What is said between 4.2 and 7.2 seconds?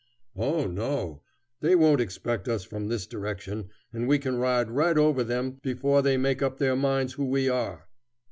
ride over them before they make up their minds